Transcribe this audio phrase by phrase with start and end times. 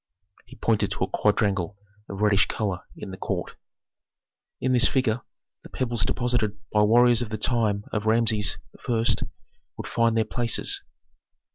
[0.47, 1.77] He pointed to a quadrangle
[2.09, 3.55] of reddish color in the court.
[4.59, 5.21] "In this figure
[5.61, 8.57] the pebbles deposited by warriors of the time of Rameses
[8.89, 9.05] I.
[9.77, 10.81] would find their places.